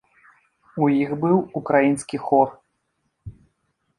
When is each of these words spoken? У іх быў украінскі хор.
У 0.85 0.87
іх 1.01 1.11
быў 1.25 1.35
украінскі 1.61 2.17
хор. 2.29 2.47